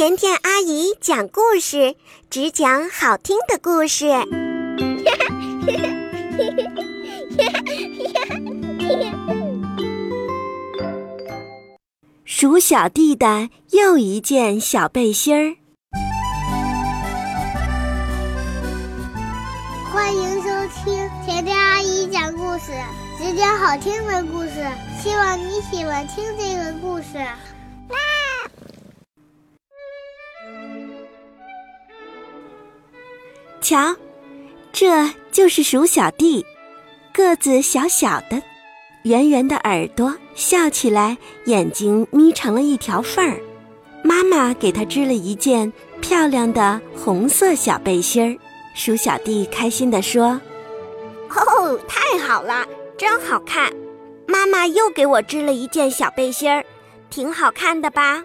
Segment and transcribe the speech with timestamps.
[0.00, 1.94] 甜甜阿姨讲故事，
[2.30, 4.06] 只讲好听的故事。
[12.24, 15.54] 鼠小弟的又一件小背心儿。
[19.92, 20.44] 欢迎收
[20.82, 22.72] 听甜甜阿姨讲故事，
[23.18, 24.66] 只讲好听的故事。
[25.02, 27.18] 希望你喜欢听这个故事。
[33.60, 33.94] 瞧，
[34.72, 36.44] 这就是鼠小弟，
[37.12, 38.42] 个子小小的，
[39.02, 43.40] 圆圆的耳朵，笑起来眼睛眯成了一条缝儿。
[44.02, 48.38] 妈妈给他织了一件漂亮的红色小背心儿。
[48.74, 50.40] 鼠小弟开心地说
[51.28, 52.66] ：“哦，太好了，
[52.96, 53.70] 真好看！
[54.26, 56.64] 妈妈又给我织了一件小背心儿，
[57.10, 58.24] 挺好看的吧？”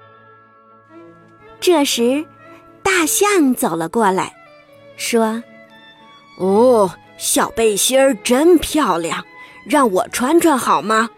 [1.60, 2.24] 这时。
[2.86, 4.32] 大象走了过来，
[4.96, 5.42] 说
[6.38, 9.24] ：“哦，小背心儿真漂亮，
[9.64, 11.10] 让我穿穿好吗？”“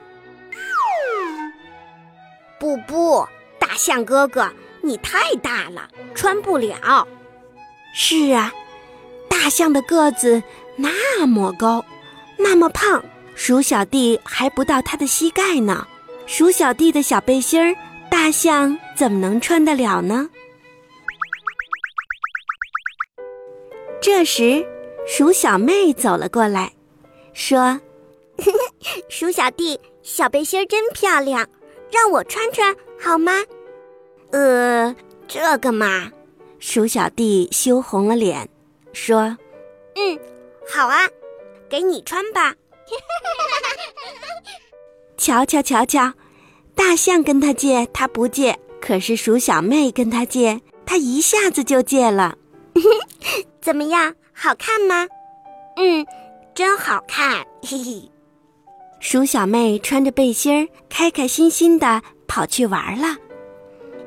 [2.58, 7.06] 不不，大象哥哥，你太大了，穿不了。
[7.94, 8.50] ”“是啊，
[9.28, 10.42] 大象的个子
[10.76, 11.84] 那么高，
[12.38, 15.86] 那么胖，鼠小弟还不到他的膝盖呢。
[16.26, 17.76] 鼠小弟的小背心儿，
[18.10, 20.30] 大象怎么能穿得了呢？”
[24.18, 24.66] 这时，
[25.06, 26.72] 鼠小妹走了过来，
[27.32, 27.80] 说
[29.08, 31.48] ：“鼠小弟，小背心真漂亮，
[31.92, 33.44] 让我穿穿好吗
[34.34, 34.92] ？”“呃，
[35.28, 36.10] 这个嘛。”
[36.58, 38.48] 鼠小弟羞红了脸，
[38.92, 39.38] 说
[39.94, 40.18] ：“嗯，
[40.68, 41.06] 好啊，
[41.68, 42.56] 给你穿吧。”
[45.16, 46.12] 瞧瞧瞧瞧，
[46.74, 52.36] 大象跟他借，他不借；可是鼠小妹跟他借，他一下子就借了。
[53.68, 55.06] 怎么样，好看吗？
[55.76, 56.06] 嗯，
[56.54, 58.10] 真好看，嘿嘿。
[58.98, 63.14] 鼠小妹穿着背心儿，开开心心的跑去玩了。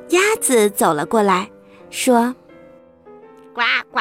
[0.09, 1.47] 鸭子走了过来，
[1.91, 2.35] 说
[3.53, 3.61] ：“呱
[3.91, 3.99] 呱，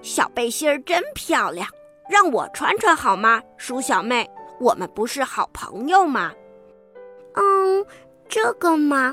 [0.00, 1.68] 小背心儿真漂亮，
[2.08, 3.42] 让我穿穿好吗？
[3.56, 4.30] 鼠小妹，
[4.60, 6.32] 我们不是好朋友吗？”
[7.34, 7.84] 嗯，
[8.28, 9.12] 这个嘛，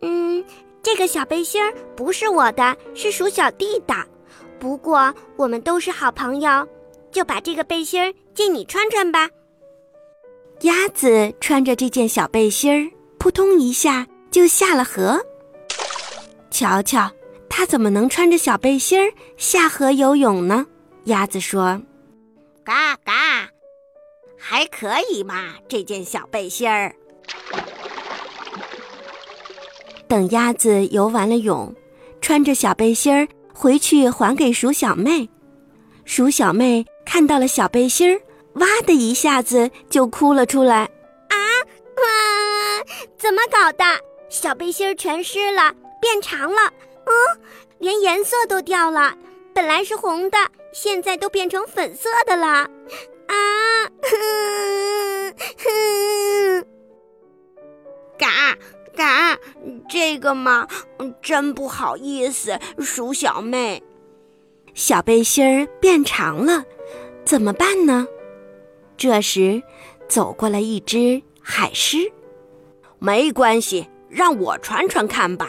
[0.00, 0.42] 嗯，
[0.82, 3.94] 这个小背心儿不是我的，是鼠小弟的。
[4.62, 6.68] 不过我们都是好朋友，
[7.10, 9.28] 就把这个背心儿借你穿穿吧。
[10.60, 15.20] 鸭子穿着这件小背心儿，扑通一下就下了河。
[16.48, 17.10] 瞧瞧，
[17.48, 20.64] 它怎么能穿着小背心儿下河游泳呢？
[21.06, 21.82] 鸭子说
[22.62, 23.48] ：“嘎嘎，
[24.38, 26.94] 还可以嘛，这件小背心儿。”
[30.06, 31.74] 等鸭子游完了泳，
[32.20, 33.26] 穿着小背心儿。
[33.52, 35.28] 回去还给鼠小妹，
[36.04, 38.20] 鼠小妹看到了小背心儿，
[38.54, 40.90] 哇的一下子就哭了出来。
[41.28, 41.36] 啊
[41.96, 42.04] 啊！
[43.18, 43.84] 怎么搞的？
[44.28, 46.72] 小背心儿全湿了，变长了，
[47.04, 47.12] 嗯，
[47.78, 49.14] 连颜色都掉了。
[49.54, 50.38] 本来是红的，
[50.72, 52.46] 现在都变成粉色的了。
[53.26, 53.36] 啊！
[54.02, 56.31] 哼哼！
[59.06, 59.38] 啊。
[59.88, 60.66] 这个嘛，
[61.20, 63.82] 真不好意思，鼠小妹。
[64.74, 66.64] 小背心儿变长了，
[67.24, 68.06] 怎么办呢？
[68.96, 69.62] 这时，
[70.08, 72.10] 走过来一只海狮。
[72.98, 75.48] 没关系，让我穿穿看吧。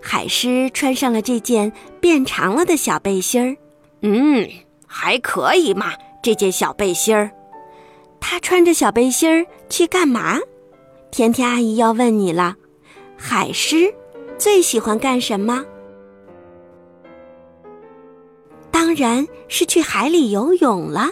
[0.00, 3.56] 海狮穿上了这件变长了的小背心儿。
[4.00, 4.48] 嗯，
[4.86, 5.92] 还可以嘛，
[6.22, 7.30] 这件小背心儿。
[8.20, 10.38] 他穿着小背心儿去干嘛？
[11.10, 12.56] 甜甜阿姨要问你了，
[13.16, 13.92] 海狮
[14.38, 15.64] 最喜欢干什么？
[18.70, 21.10] 当然是去海里游泳了。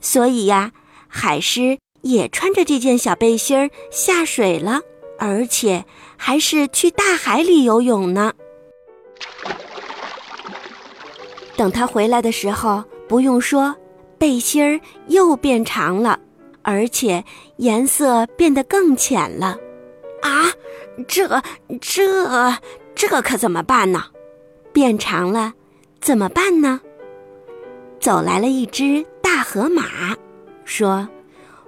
[0.00, 0.72] 所以呀，
[1.06, 4.80] 海狮也穿着这件小背心儿下水了，
[5.18, 5.84] 而且
[6.16, 8.32] 还是去大海里游泳呢。
[11.56, 13.76] 等他回来的时候，不用说，
[14.18, 16.18] 背心儿又变长了。
[16.62, 17.24] 而且
[17.56, 19.58] 颜色变得更浅了，
[20.22, 20.52] 啊，
[21.08, 21.42] 这
[21.80, 22.54] 这
[22.94, 24.04] 这可怎么办呢？
[24.72, 25.54] 变长了，
[26.00, 26.80] 怎么办呢？
[27.98, 30.16] 走来了一只大河马，
[30.64, 31.08] 说：“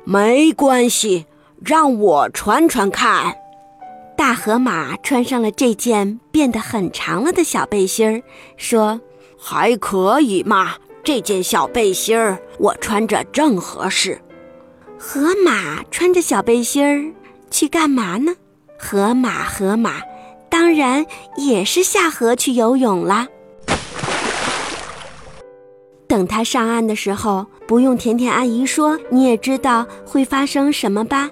[0.05, 1.27] 没关系，
[1.65, 3.37] 让我穿穿看。”
[4.17, 8.23] 大河马穿上了这件变得很长了的小背心儿，
[8.57, 9.01] 说
[9.37, 14.21] ：“还可以嘛，这件小背心儿我穿着正合适。”
[15.05, 17.13] 河马穿着小背心儿
[17.51, 18.37] 去干嘛呢？
[18.79, 20.01] 河马，河马，
[20.49, 21.05] 当然
[21.37, 23.27] 也是下河去游泳啦。
[26.07, 31.29] 等他上岸的时候，不用甜甜阿姨说，你也知道会发生什么吧？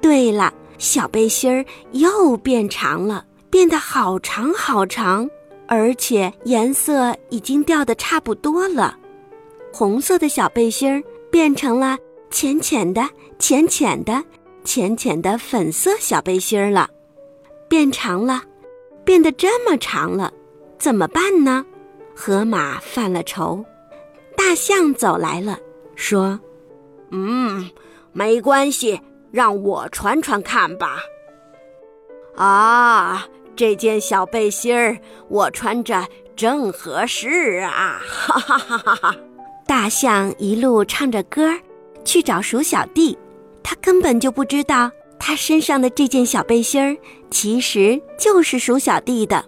[0.00, 5.30] 对了，小背心儿又变长了，变得好长好长，
[5.68, 8.96] 而且颜色已经掉的差不多了。
[9.72, 11.96] 红色的小背心儿变成了
[12.30, 13.08] 浅浅的、
[13.38, 14.22] 浅浅的、
[14.64, 16.88] 浅浅的粉色小背心儿了，
[17.68, 18.42] 变长了，
[19.04, 20.32] 变得这么长了，
[20.78, 21.64] 怎么办呢？
[22.14, 23.64] 河马犯了愁，
[24.36, 25.58] 大象走来了，
[25.94, 26.38] 说
[27.10, 27.70] ：“嗯，
[28.12, 30.98] 没关系，让我穿穿看吧。”
[32.36, 33.26] 啊，
[33.56, 34.98] 这件小背心儿
[35.28, 38.00] 我穿着正合适啊！
[38.06, 39.16] 哈哈哈哈哈。
[39.66, 41.52] 大象一路唱着歌
[42.08, 43.18] 去找鼠小弟，
[43.62, 46.96] 他根本就不知道他身上的这件小背心儿
[47.30, 49.44] 其实就是鼠小弟的。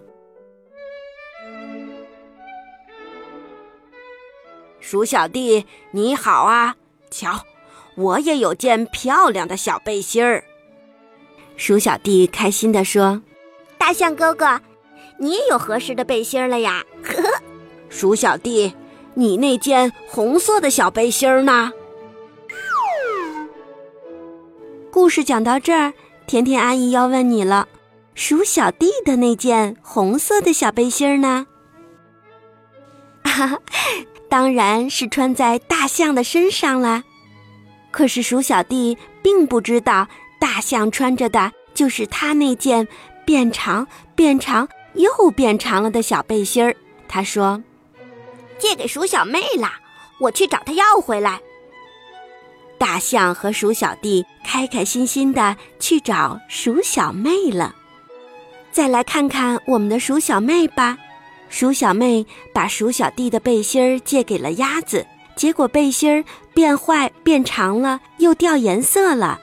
[4.79, 6.75] 鼠小弟，你好啊！
[7.09, 7.41] 瞧，
[7.95, 10.43] 我也有件漂亮的小背心儿。
[11.57, 13.23] 鼠小弟开心地说
[13.79, 14.61] ：“大象哥哥，
[15.17, 17.41] 你也有合适的背心儿了呀！”呵呵，
[17.89, 18.75] 鼠小弟。
[19.15, 21.73] 你那件红色的小背心儿呢？
[25.01, 25.93] 故事讲到这儿，
[26.27, 27.67] 甜甜阿姨要问你了：
[28.13, 31.47] 鼠小弟的那件红色的小背心儿呢？
[33.23, 33.59] 哈哈，
[34.29, 37.01] 当然是穿在大象的身上了。
[37.89, 40.07] 可是鼠小弟并不知道，
[40.39, 42.87] 大象穿着的就是他那件
[43.25, 46.75] 变长、变长又变长了的小背心儿。
[47.07, 47.63] 他说。
[48.59, 49.67] 借给鼠小妹了，
[50.19, 51.41] 我去找她要回来。
[52.91, 57.73] 大象和鼠小弟开开心心的去找鼠小妹了。
[58.69, 60.97] 再来看看我们的鼠小妹吧。
[61.47, 65.07] 鼠小妹把鼠小弟的背心儿借给了鸭子，
[65.37, 69.39] 结果背心儿变坏、变长了，又掉颜色了。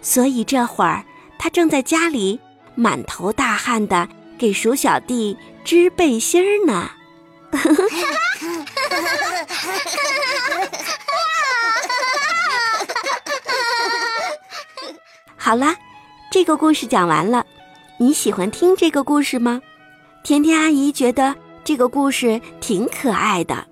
[0.00, 1.04] 所以这会儿
[1.36, 2.38] 她正在家里
[2.76, 4.08] 满头大汗的
[4.38, 6.92] 给鼠小弟织背心儿呢。
[15.44, 15.76] 好啦，
[16.30, 17.44] 这个故事讲完了。
[17.98, 19.60] 你喜欢听这个故事吗？
[20.22, 23.66] 甜甜阿姨觉得这个故事挺可爱的。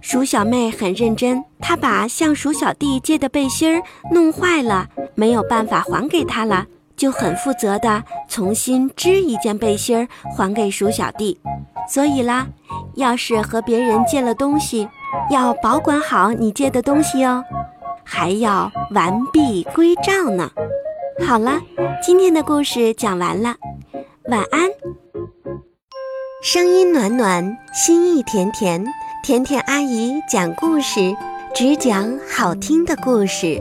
[0.00, 6.64] 鼠小妹很认真，她把向鼠小弟借的背心儿弄坏了，没有办法还给他了，
[6.96, 11.38] 就很负责的重新织一件背心儿还给鼠小弟。
[11.86, 12.46] 所以啦，
[12.94, 14.88] 要是和别人借了东西，
[15.28, 17.44] 要保管好你借的东西哦，
[18.02, 20.50] 还要完璧归赵呢。
[21.20, 21.60] 好了，
[22.02, 23.54] 今天的故事讲完了，
[24.28, 24.70] 晚安。
[26.42, 28.84] 声音暖暖，心意甜甜，
[29.22, 31.14] 甜甜阿姨讲故事，
[31.54, 33.60] 只讲好听的故事。